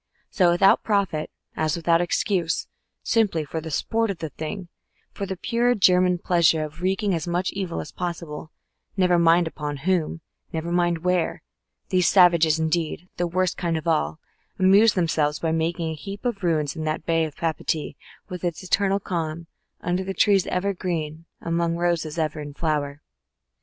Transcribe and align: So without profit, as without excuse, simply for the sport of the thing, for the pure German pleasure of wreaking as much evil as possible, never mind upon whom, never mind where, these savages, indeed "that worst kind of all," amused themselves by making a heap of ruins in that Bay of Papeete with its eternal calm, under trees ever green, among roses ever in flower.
So 0.31 0.49
without 0.49 0.81
profit, 0.81 1.29
as 1.55 1.75
without 1.75 2.01
excuse, 2.01 2.65
simply 3.03 3.45
for 3.45 3.61
the 3.61 3.69
sport 3.69 4.09
of 4.09 4.17
the 4.17 4.29
thing, 4.31 4.67
for 5.11 5.27
the 5.27 5.37
pure 5.37 5.75
German 5.75 6.17
pleasure 6.17 6.63
of 6.63 6.81
wreaking 6.81 7.13
as 7.13 7.27
much 7.27 7.51
evil 7.51 7.79
as 7.79 7.91
possible, 7.91 8.51
never 8.97 9.19
mind 9.19 9.45
upon 9.45 9.77
whom, 9.85 10.21
never 10.51 10.71
mind 10.71 11.03
where, 11.03 11.43
these 11.89 12.09
savages, 12.09 12.57
indeed 12.57 13.09
"that 13.17 13.27
worst 13.27 13.57
kind 13.57 13.77
of 13.77 13.87
all," 13.87 14.17
amused 14.57 14.95
themselves 14.95 15.37
by 15.37 15.51
making 15.51 15.91
a 15.91 15.93
heap 15.93 16.25
of 16.25 16.41
ruins 16.41 16.75
in 16.75 16.83
that 16.85 17.05
Bay 17.05 17.23
of 17.23 17.35
Papeete 17.35 17.95
with 18.27 18.43
its 18.43 18.63
eternal 18.63 18.99
calm, 18.99 19.45
under 19.81 20.11
trees 20.13 20.47
ever 20.47 20.73
green, 20.73 21.25
among 21.41 21.75
roses 21.75 22.17
ever 22.17 22.39
in 22.39 22.55
flower. 22.55 23.03